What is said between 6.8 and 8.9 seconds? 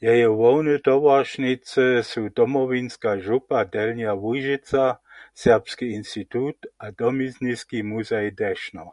a Domizniski muzej Dešno.